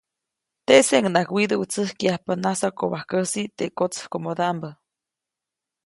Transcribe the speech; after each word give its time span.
Teʼseʼuŋnaʼajk 0.65 1.29
widuʼwätsäjkya 1.35 2.13
nasakobajkäsi 2.43 3.41
teʼ 3.57 3.71
kotsäjkomodaʼmbä. 3.77 4.69